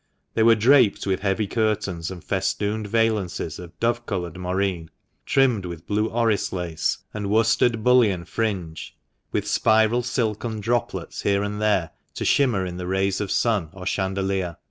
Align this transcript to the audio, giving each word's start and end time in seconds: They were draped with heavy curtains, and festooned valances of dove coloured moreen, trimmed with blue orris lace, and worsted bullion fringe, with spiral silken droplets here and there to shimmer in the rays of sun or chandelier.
They 0.33 0.41
were 0.41 0.55
draped 0.55 1.05
with 1.05 1.19
heavy 1.19 1.45
curtains, 1.45 2.09
and 2.09 2.23
festooned 2.23 2.87
valances 2.87 3.59
of 3.59 3.79
dove 3.79 4.07
coloured 4.07 4.35
moreen, 4.35 4.89
trimmed 5.27 5.63
with 5.67 5.85
blue 5.85 6.07
orris 6.09 6.51
lace, 6.51 6.97
and 7.13 7.29
worsted 7.29 7.83
bullion 7.83 8.25
fringe, 8.25 8.97
with 9.31 9.47
spiral 9.47 10.01
silken 10.01 10.59
droplets 10.59 11.21
here 11.21 11.43
and 11.43 11.61
there 11.61 11.91
to 12.15 12.25
shimmer 12.25 12.65
in 12.65 12.77
the 12.77 12.87
rays 12.87 13.21
of 13.21 13.29
sun 13.29 13.69
or 13.73 13.85
chandelier. 13.85 14.57